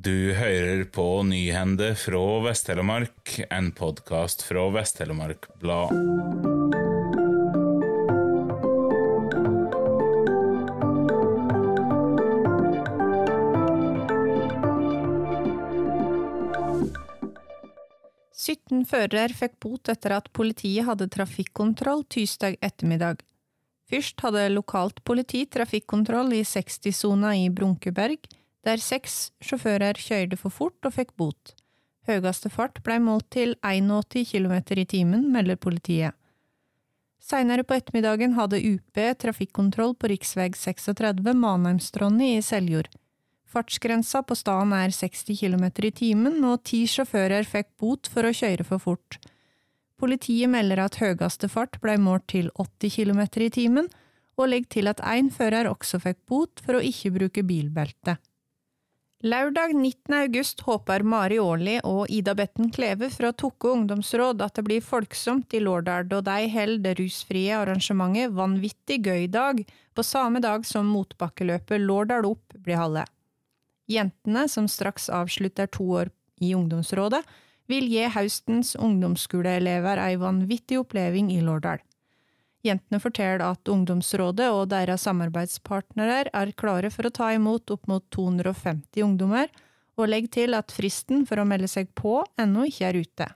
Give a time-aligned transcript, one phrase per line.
[0.00, 5.90] Du hører på Nyhende fra Vest-Telemark, en podkast fra Vest-Telemark Blad.
[18.30, 23.26] Sytten førere fikk bot etter at politiet hadde trafikkontroll tirsdag ettermiddag.
[23.90, 28.30] Først hadde lokalt politi trafikkontroll i 60-sona i Brunkeberg,
[28.68, 31.54] der seks sjåfører kjørte for fort og fikk bot.
[32.08, 36.16] Høyeste fart ble målt til 81 km i timen, melder politiet.
[37.28, 40.54] Seinere på ettermiddagen hadde UP trafikkontroll på rv.
[40.56, 42.88] 36 Manheimstronni i Seljord.
[43.48, 48.32] Fartsgrensa på staden er 60 km i timen, og ti sjåfører fikk bot for å
[48.32, 49.18] kjøre for fort.
[49.98, 53.88] Politiet melder at høyeste fart ble målt til 80 km i timen,
[54.38, 58.16] og legger til at én fører også fikk bot for å ikke bruke bilbelte.
[59.26, 60.14] Lørdag 19.
[60.14, 65.56] august håper Mari Aarli og Ida Betten Kleve fra Tokke ungdomsråd at det blir folksomt
[65.58, 69.64] i Lårdal da de holder det rusfrie arrangementet Vanvittig gøy dag
[69.98, 73.10] på samme dag som motbakkeløpet Lårdal opp blir holdt.
[73.90, 77.24] Jentene, som straks avslutter to år i ungdomsrådet,
[77.66, 81.82] vil gi høstens ungdomsskoleelever ei vanvittig oppleving i Lårdal.
[82.66, 88.04] Jentene forteller at ungdomsrådet og deres samarbeidspartnere er klare for å ta imot opp mot
[88.14, 89.46] 250 ungdommer,
[89.98, 93.28] og legg til at fristen for å melde seg på ennå ikke er ute.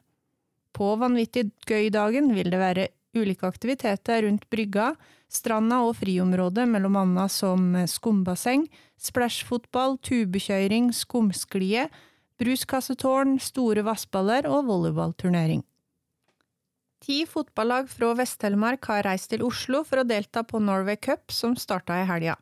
[0.73, 4.93] På Vanvittig gøy-dagen vil det være ulike aktiviteter rundt brygga,
[5.33, 8.67] stranda og friområdet, mellom annet som skumbasseng,
[9.01, 11.89] splashfotball, tubekjøring, skumsklie,
[12.41, 15.63] bruskassetårn, store vassballer og volleyballturnering.
[17.03, 21.57] Ti fotballag fra Vest-Telemark har reist til Oslo for å delta på Norway Cup, som
[21.59, 22.37] starta i helga.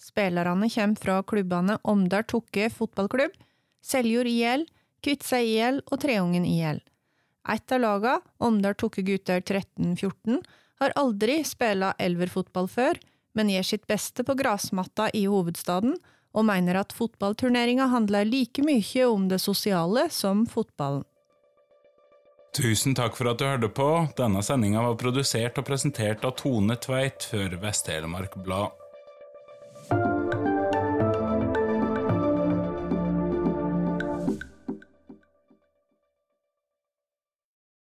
[0.00, 3.34] Spillerne kommer fra klubbene Omdal Tokke fotballklubb,
[3.84, 4.64] Seljord IL,
[5.04, 6.80] Kviteseid IL og Treungen IL.
[7.44, 10.40] Et av lagene, Omdal Tokke gutter 13-14,
[10.80, 12.96] har aldri spilla elverfotball før,
[13.36, 15.98] men gjør sitt beste på grasmatta i hovedstaden,
[16.32, 21.04] og mener at fotballturneringa handler like mye om det sosiale som fotballen.
[22.50, 23.88] Tusen takk for at du hørte på.
[24.18, 28.74] Denne sendinga var produsert og presentert av Tone Tveit for Vest-Telemark Blad.